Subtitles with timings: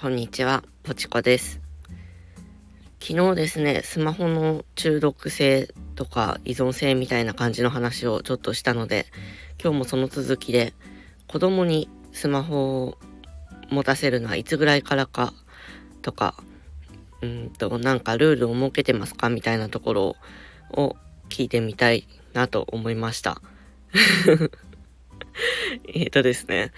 [0.00, 1.60] こんにちは、ポチコです。
[3.02, 9.06] 昨日ですね、スマホの中毒性とか依存性みたいな感じの話をちょっとしたので、
[9.60, 10.72] 今日もその続きで、
[11.26, 12.98] 子供にスマホを
[13.70, 15.34] 持たせるのはいつぐらいからか
[16.00, 16.36] とか、
[17.20, 20.16] うんと、なんかルールを設けてますかみたいなところ
[20.70, 20.94] を
[21.28, 23.42] 聞いてみたいなと思いました。
[25.92, 26.70] えっとですね、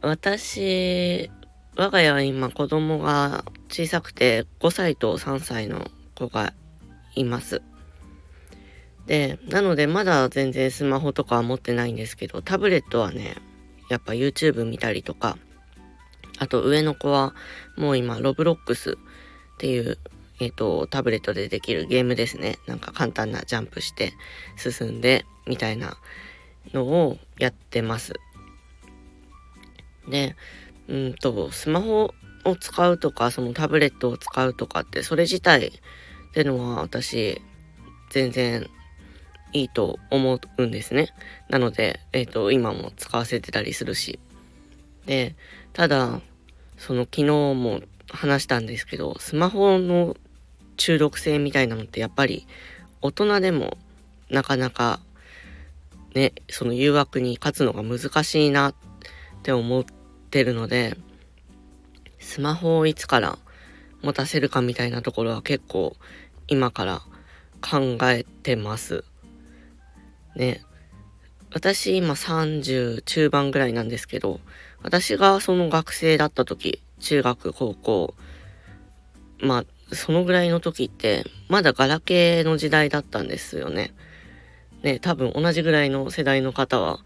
[0.00, 1.30] 私
[1.76, 6.52] 我が家は今子供が小さくて5歳と3歳の子が
[7.16, 7.62] います。
[9.06, 13.36] で、なのでまだ全然スマホとかは持ってないんですけど、タブレットはね、
[13.90, 15.36] やっぱ YouTube 見たりとか、
[16.38, 17.34] あと上の子は
[17.76, 18.96] もう今ロブロックスっ
[19.58, 19.98] ていう、
[20.40, 22.58] えっ、ー、と、タブレットでできるゲームですね。
[22.66, 24.12] なんか簡単なジャンプして
[24.56, 25.96] 進んでみたいな
[26.72, 28.14] のをやってます。
[30.08, 30.36] で、
[30.88, 35.72] うんと、スマホを使うとか、そのタブレットを使うとかって、それ自体っ
[36.32, 37.40] ていうのは私、
[38.10, 38.68] 全然
[39.52, 41.08] いいと思うんですね。
[41.48, 44.18] なので、えっ、ー、と、今も使わせてたりするし。
[45.06, 45.36] で、
[45.72, 46.20] ただ、
[46.76, 50.16] その昨日も話したんですけど、スマホの
[50.76, 52.46] 中毒性みたいなのってやっぱり
[53.00, 53.76] 大人でも
[54.28, 55.00] なかなか
[56.14, 58.74] ね、その誘惑に勝つのが難しいなっ
[59.42, 59.84] て思っ
[60.34, 60.96] ってるので、
[62.18, 63.38] スマホをいつから
[64.02, 65.94] 持たせるかみたいなところは結構
[66.48, 67.02] 今から
[67.60, 69.04] 考えてます。
[70.34, 70.60] ね。
[71.52, 74.40] 私今30中盤ぐらいなんですけど、
[74.82, 78.14] 私がその学生だった時、中学、高校、
[79.38, 83.94] まあ、そのぐらいの時って、まだガラケーの時代だったんですよね。
[84.82, 86.98] ね、多分同じぐらいの世代の方は、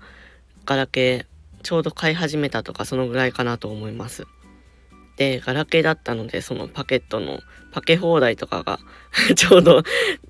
[0.65, 4.27] ガラケーちょうど買い始めたとかそのぐらいかなと思います。
[5.17, 7.41] で、ガラケーだったので、そのパケットの
[7.73, 8.79] パケ放題とかが
[9.35, 9.83] ちょうど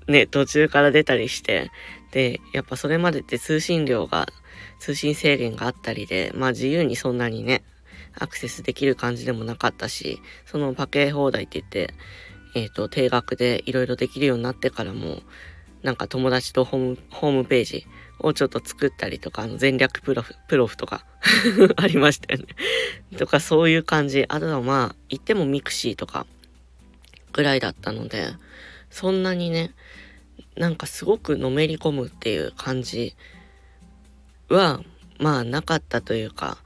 [0.07, 1.71] ね、途中から出たりして、
[2.11, 4.27] で、やっぱそれまでって通信量が、
[4.79, 7.63] 通信制限があったりで、まあ自由にそんなにね、
[8.17, 11.93] アクセスできる感じでもなかったし、そのパケ放題って言って、
[12.55, 15.21] えっ、ー、と、定額でいろいろできるようになってからも、
[15.83, 17.85] なんか友達とホーム、ホームページ
[18.19, 21.05] をちょっと作ったりとか、あの前略プロフ、プロフとか
[21.77, 22.47] ありましたよね
[23.17, 24.25] とかそういう感じ。
[24.27, 26.25] あとはまあ、言ってもミクシーとか
[27.33, 28.27] ぐらいだったので、
[28.89, 29.73] そんなにね、
[30.55, 33.15] なんかすごくのめり込むっていう感じ
[34.49, 34.81] は、
[35.17, 36.57] まあなかったというか、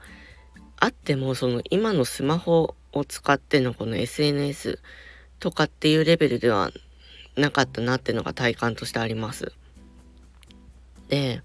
[0.76, 4.80] あってもその今のスマホを使ってのこの SNS
[5.38, 6.70] とかっていうレベルでは
[7.36, 9.52] なかったなっていうのが体感としてあります。
[11.14, 11.42] で、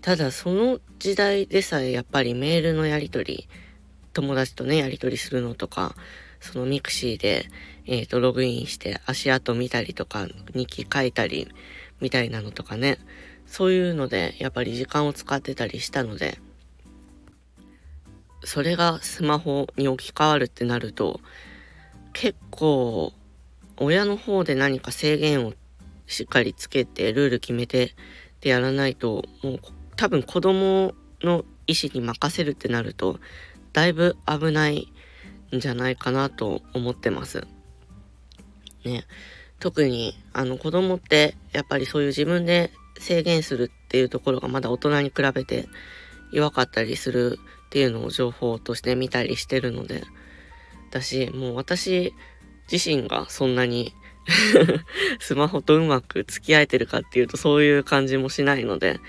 [0.00, 3.48] ただその時代でさえやっぱりメールのやり取り、
[4.14, 5.94] 友達とね、やり取りするのとか、
[6.40, 7.50] そのミクシーで、
[7.84, 11.48] えっ、ー、と、ログインして足跡見たりとか、日記書いたり、
[12.00, 12.98] みたいなのとかね、
[13.46, 16.38] そういうので、やっぱり時間を使ってたりしたので、
[18.44, 21.20] それがスマホに置き換わるってなると、
[22.14, 23.12] 結構、
[23.76, 25.52] 親の方で何か制限を
[26.06, 27.94] しっかりつけて、ルール決めて
[28.40, 29.58] でやらないともう
[29.96, 33.18] 多分子供の意思に任せるってなると
[33.72, 34.92] だいぶ危ない
[35.54, 37.46] んじゃないかなと思ってます。
[38.84, 39.04] ね。
[39.60, 45.66] 特にあの子供ってやっぱりそういう自分で制限するっていうところがまだ大人に比べて
[46.32, 50.04] 弱かったりするっていうのを情報として見たりしてるので、
[50.90, 52.14] 私、もう私
[52.70, 53.92] 自身がそんなに
[55.18, 59.00] スマホとうまく付き合えてるかっていうとそういう感じもしないので、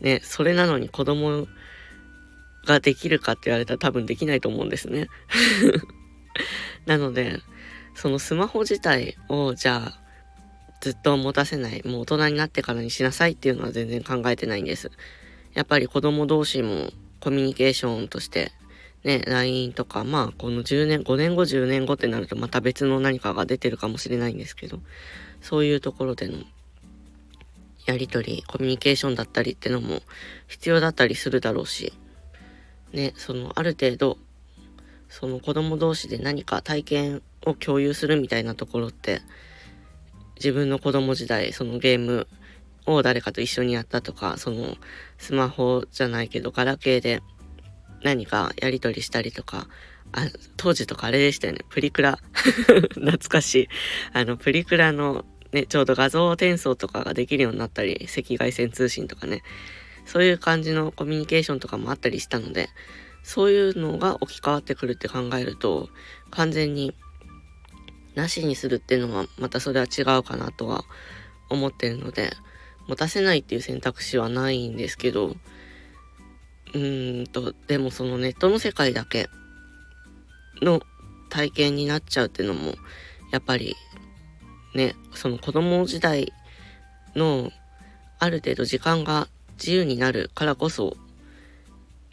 [0.00, 1.46] ね、それなのに子供
[2.66, 5.08] ができるかって言われたら多分できないと思うんですね。
[6.86, 7.40] なので、
[7.94, 10.00] そのスマホ自体をじゃあ
[10.80, 14.90] ずっと持たせない、もう大人になってからにしなさいっていうのは全然考えてないんです。
[15.54, 16.90] やっぱり子供同士も
[17.20, 18.52] コミュニケーションとして
[19.08, 24.80] ね、LINE とか、まあ、この10年、5年後、10年後ってなるとまた別の何かが出てるかもしれないんですけど、
[25.40, 26.36] そういうところでの
[27.86, 30.02] やりとり、コミュニケーションだったりってのも
[30.46, 31.94] 必要だったりするだろうし、
[32.92, 34.18] ね、その、ある程度、
[35.08, 39.22] その子供同士で何か体験を共有するみたいなところって、
[40.36, 42.28] 自分の子供時代、そのゲーム
[42.84, 44.76] を誰かと一緒にやったとか、その
[45.16, 47.22] スマホじゃないけど、ガラケーで
[48.02, 49.68] 何かやり取りしたりとか、
[50.12, 51.60] あ当時とかあれでしたよね。
[51.68, 52.18] プリクラ。
[52.94, 53.68] 懐かしい。
[54.12, 59.42] あの、プリクラのね、ちょうど画像転送とかができるようになったり、赤外線通信とかね、
[60.04, 62.68] そういう感じのコミュニケーションとかもあったりしたので、
[63.22, 65.88] そういうのが置き換わってくるって考えると、
[66.30, 66.94] 完全に
[68.14, 70.84] なしにするっていうのはまたそれは違うかなとは
[71.48, 72.32] 思ってるので、
[72.86, 75.36] 持たせないっていう選択肢はないんですけど、
[76.74, 76.78] う
[77.22, 79.28] んと、でもそのネットの世界だけ
[80.60, 80.80] の
[81.30, 82.74] 体験になっちゃうっていうのも、
[83.32, 83.74] やっぱり
[84.74, 86.32] ね、その子供時代
[87.14, 87.50] の
[88.18, 89.28] ある程度時間が
[89.58, 90.96] 自由になるからこそ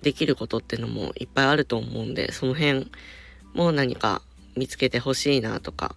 [0.01, 2.91] できることってのもいっぱいあると思うんで、その辺
[3.53, 4.21] も何か
[4.55, 5.95] 見つけてほしいなとか、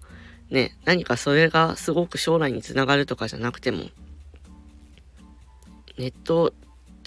[0.51, 3.85] ね、何かそれがすごく将来につながるとかじゃなくても、
[5.99, 6.55] ネット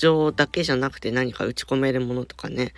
[0.02, 2.74] 上だけじゃなくて何か打ち込めるものとかね、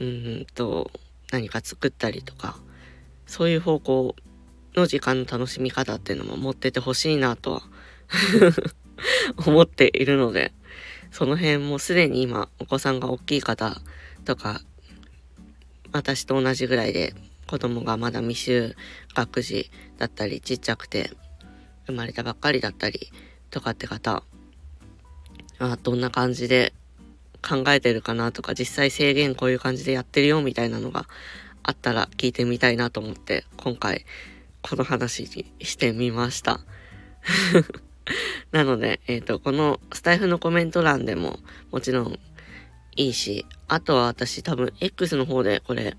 [0.00, 0.90] うんと、
[1.32, 2.56] 何か作ったりとか、
[3.26, 4.16] そういう方向
[4.76, 7.62] の時間の楽しみ方っていうのも持っててほしいなとは。
[9.44, 10.52] 思っているので、
[11.10, 13.80] その辺もすでに今お子さんが大きい方
[14.24, 14.62] とか、
[15.92, 17.14] 私と同じぐらいで
[17.46, 18.74] 子供がまだ未就
[19.14, 21.10] 学児だったりちっちゃくて
[21.86, 23.10] 生まれたばっかりだったり
[23.50, 24.22] とかって方、
[25.58, 26.72] あどんな感じで
[27.42, 31.06] 考えてるかなとか実際制限こういう感じでやってるよみたいなのが
[31.62, 34.04] あったら聞いてみたいなと思って今回
[34.62, 36.60] この話にしてみました。
[38.50, 41.38] なので、えっ、ー、と、このスタイフのコメント欄でも
[41.70, 42.18] もちろん
[42.96, 45.96] いいし、あとは私多分 X の方でこれ、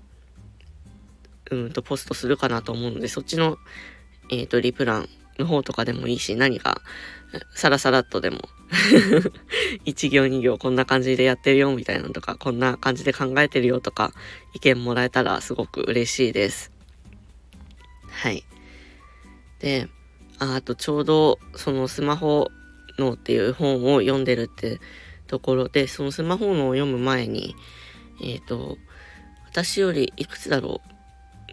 [1.50, 3.58] うんとポストするかなと思うので、そっちの、
[4.30, 5.08] えっ、ー、と、リプラン
[5.38, 6.80] の方とかでもいいし、何か、
[7.54, 8.40] さらさらっとでも
[9.84, 14.12] 一行二行こんな感じでやってるよみたいなのとか、こんな感じで考えてるよとか、
[14.54, 16.72] 意見もらえたらすごく嬉しいです。
[18.10, 18.44] はい。
[19.60, 19.88] で、
[20.38, 22.48] ああとちょうどそのスマホ
[22.98, 24.80] 脳っていう本を読んでるって
[25.26, 27.54] ところで、そのスマホ脳を読む前に、
[28.22, 28.78] えっ、ー、と、
[29.46, 30.80] 私よりいくつだろ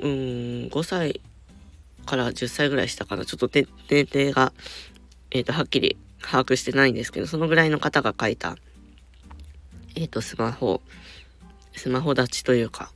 [0.01, 1.21] う、うーん、5歳
[2.05, 3.25] から10歳ぐらいしたかな。
[3.25, 4.53] ちょっと年齢が、
[5.31, 8.55] え、ー、と、はっきり把握してないんですけど、そのぐらいの方が書いた、
[9.95, 10.81] え、ー、と、スマホ、
[11.75, 12.91] スマホ立ちというか、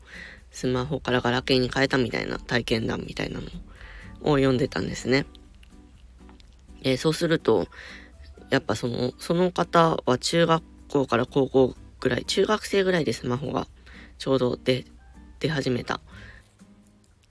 [0.52, 3.46] スマホからガラケーに変えたみたいな体験談みたいなの
[4.22, 5.26] を読んでたんですね。
[6.84, 7.68] えー、そうすると、
[8.50, 13.68] やっぱその、その方は中学校から高校ぐらい、中学生ぐらいでスマホが
[14.18, 14.86] ちょうど、出
[15.48, 16.02] 始めた。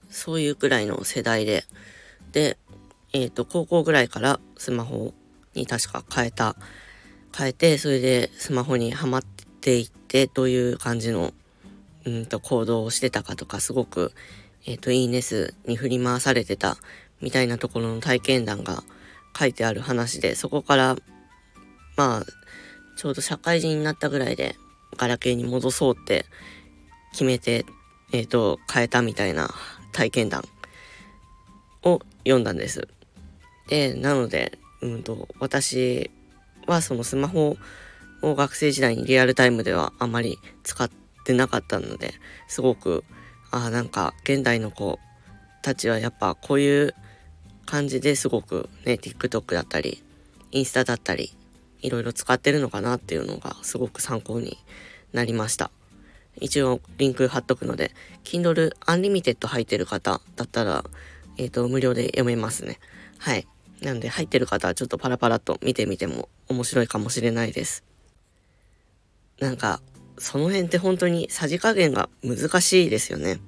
[0.09, 1.63] そういうぐらいの世代で、
[2.31, 2.57] で、
[3.13, 5.13] えっ、ー、と、高校ぐらいからスマホ
[5.55, 6.55] に確か変えた、
[7.35, 9.21] 変えて、それでスマホにはまっ
[9.61, 11.33] ていって、どういう感じの、
[12.05, 14.13] うんと行動をしてたかとか、すごく
[14.65, 16.77] えっ、ー、と、いいね数に振り回されてた
[17.21, 18.83] みたいなところの体験談が
[19.37, 20.95] 書いてある話で、そこから、
[21.95, 22.25] まあ、
[22.97, 24.55] ちょうど社会人になったぐらいで、
[24.97, 26.25] ガラケーに戻そうって
[27.11, 27.65] 決めて、
[28.11, 29.49] えっ、ー、と、変えたみたいな
[29.91, 30.43] 体験談
[31.83, 32.87] を読んだんです。
[33.67, 36.11] で、なので、うんと、私
[36.67, 37.57] はそのスマホ
[38.21, 40.89] を学生時代にリアルタイムではあまり使っ
[41.25, 42.13] てなかったので、
[42.47, 43.03] すごく
[43.51, 44.99] ああ、なんか現代の子
[45.61, 46.93] たちはやっぱこういう
[47.65, 50.03] 感じですごくね、TikTok だったり、
[50.51, 51.35] インスタだったり、
[51.81, 54.57] いろいろ使ってるのかなっていうのがすごく参考に
[55.13, 55.71] なりました。
[56.37, 57.91] 一応リンク貼っとくので、
[58.23, 60.83] Kindle Unlimited 入ってる方だったら、
[61.37, 62.79] えっ、ー、と、無料で読めますね。
[63.17, 63.47] はい。
[63.81, 67.83] なので入ってる方はちょっとパラパラっと見てみても面白いかもしれないです。
[69.39, 69.81] なんか、
[70.17, 73.39] その辺って本当にさじ加減が難しいですよね。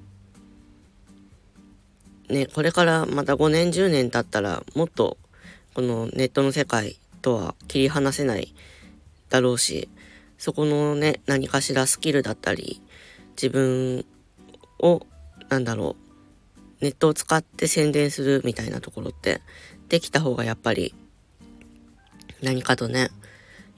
[2.30, 5.18] ね、これからまた5年10年経ったらもっと
[5.74, 8.54] このネットの世界とは切り離せない
[9.28, 9.90] だろうし、
[10.42, 12.82] そこのね、何かしらスキルだったり、
[13.40, 14.04] 自分
[14.80, 15.06] を、
[15.48, 15.94] なんだろ
[16.80, 19.40] う、ネットを使って宣伝するみたいなところって
[19.88, 20.96] できた方がやっぱり
[22.42, 23.10] 何かとね、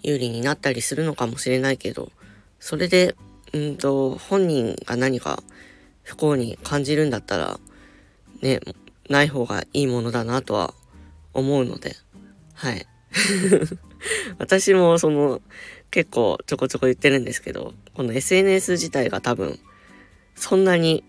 [0.02, 2.10] 有利になったりするのかもしれないけど、
[2.58, 3.14] それで、
[3.52, 5.42] うんと、本人が何か
[6.02, 7.60] 不幸に感じるんだったら、
[8.40, 8.60] ね、
[9.10, 10.72] ない方がいいものだなとは
[11.34, 11.94] 思うので、
[12.54, 12.86] はい。
[14.38, 15.40] 私もその、
[15.90, 19.58] 結構ちょこちょこ言ってるんですけど、この SNS 自体が多分、
[20.34, 21.04] そんなに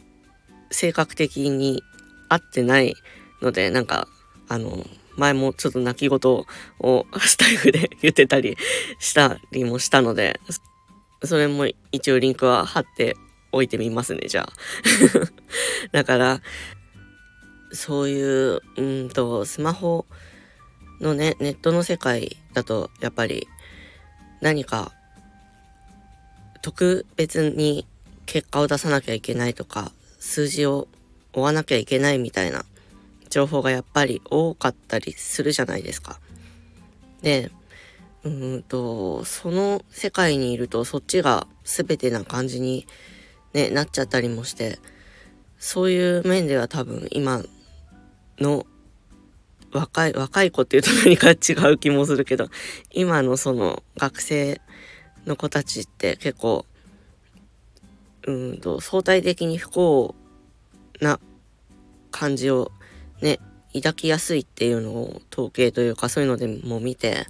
[0.71, 1.83] 性格的に
[2.29, 2.95] 合ってない
[3.41, 4.07] ので、なんか、
[4.47, 4.85] あの、
[5.17, 6.19] 前もちょっと泣き言
[6.79, 8.57] をスタイフで言ってたり
[8.99, 10.39] したりもしたので、
[11.23, 13.15] それも一応リンクは貼って
[13.51, 14.53] おいてみますね、じゃあ。
[15.91, 16.41] だから、
[17.71, 20.05] そういう、うんと、スマホ
[21.01, 23.47] のね、ネットの世界だと、やっぱり
[24.41, 24.91] 何か
[26.61, 27.85] 特別に
[28.25, 30.87] 結果を出さなきゃいけないとか、数字を
[31.33, 32.65] 追わなきゃいけないみたいな
[33.29, 36.19] 情報がやっぱり多かったりするじゃないですか。
[37.21, 37.51] で、
[38.23, 42.87] うんと、その世界にいるとそっちが全てな感じに、
[43.53, 44.79] ね、なっちゃったりもして、
[45.59, 47.43] そういう面では多分今
[48.39, 48.65] の
[49.75, 52.47] 若い、若い子っていうと何か違う気もするけど、
[52.91, 54.61] 今のその学生
[55.25, 56.65] の子たちって結構、
[58.25, 60.15] うんと、相対的に不幸
[61.01, 61.19] な
[62.09, 62.71] 感じを
[63.21, 63.39] ね、
[63.73, 67.25] 抱きやすいっていうのを統計というかそういうのでも見て、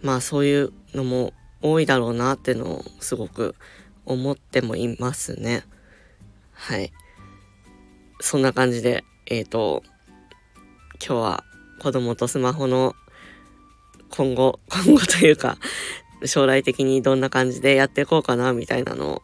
[0.00, 3.54] まあそういうのも多いだろうなっていうのをすごく
[4.06, 5.64] 思ってもいますね。
[6.52, 6.90] はい。
[8.20, 9.82] そんな感じで、えっ、ー、と、
[11.04, 11.44] 今日は
[11.82, 12.94] 子供とスマホの
[14.10, 15.58] 今後、 今後というか、
[16.24, 19.22] 将来的にどんな感じでやっていこうかなみたいなのを、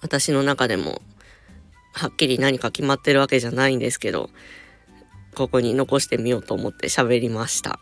[0.00, 1.02] 私の中でも、
[1.92, 4.28] はっきり何か決まってるわけじゃないんですけど、
[5.36, 7.78] ここに残してみようと思って喋りました。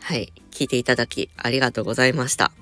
[0.00, 0.32] はい。
[0.52, 2.52] 聞いていただきありがとうございました。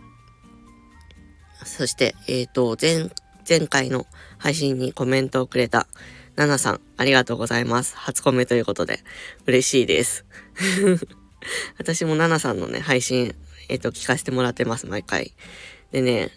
[1.64, 3.10] そして、えっ、ー、と、前、
[3.46, 4.06] 前回の
[4.38, 5.86] 配信にコメントをくれた
[6.38, 7.96] ナナさん、ありがとうございます。
[7.96, 9.00] 初コメということで、
[9.46, 10.24] 嬉しいです。
[11.78, 13.34] 私もナナさんのね、配信、
[13.68, 15.34] えっ、と、聞かせてもらってます、毎回。
[15.90, 16.30] でね、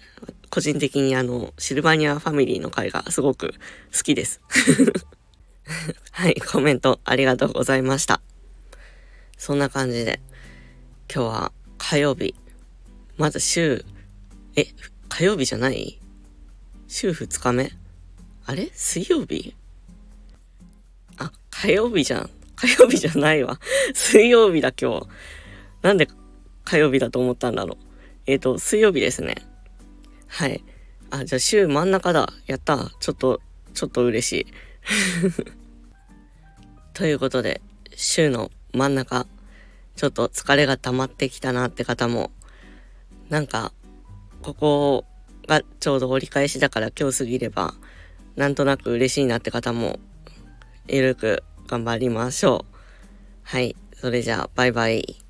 [0.49, 3.53] 個人的にあの、シルバニアファミリーの回がすごく
[3.95, 4.41] 好きです。
[6.09, 8.23] はい、コメントありがとうございました。
[9.37, 10.19] そんな感じで、
[11.13, 12.33] 今日は火曜日。
[13.17, 13.85] まず週、
[14.55, 14.65] え、
[15.09, 15.99] 火曜日じゃない？
[16.87, 17.71] 週2日目？
[18.45, 18.71] あれ？
[18.73, 19.55] 水曜日、
[21.61, 22.29] 火曜日じゃん。
[22.55, 23.59] 火曜日じゃないわ。
[23.93, 25.07] 水曜日だ今日。
[25.83, 26.07] なんで
[26.63, 27.77] 火曜日だと思ったんだろう。
[28.25, 29.35] えっ、ー、と、水曜日ですね。
[30.27, 30.63] はい。
[31.11, 32.33] あ、じゃあ週真ん中だ。
[32.47, 32.89] やった。
[32.99, 33.41] ちょっと、
[33.75, 34.47] ちょっと嬉しい。
[36.93, 37.61] ということで、
[37.95, 39.27] 週の真ん中、
[39.95, 42.31] ちょっと疲れが溜まってきたなって方も、
[43.29, 43.71] なんか、
[44.41, 45.05] ここ
[45.47, 47.75] がちょうど折り返しだから今日過ぎれば、
[48.35, 49.99] なんとなく嬉しいなって方も、
[50.87, 52.75] ゆるく頑張りましょう。
[53.43, 53.77] はい。
[53.93, 55.20] それじゃあ、バイバイ。